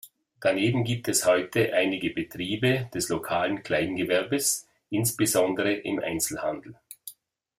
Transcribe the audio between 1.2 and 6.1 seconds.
heute einige Betriebe des lokalen Kleingewerbes, insbesondere im